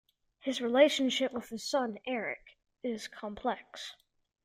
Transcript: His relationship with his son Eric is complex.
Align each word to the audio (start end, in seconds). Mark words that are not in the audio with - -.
His 0.39 0.61
relationship 0.61 1.31
with 1.31 1.49
his 1.49 1.63
son 1.63 1.99
Eric 2.07 2.57
is 2.81 3.07
complex. 3.07 3.93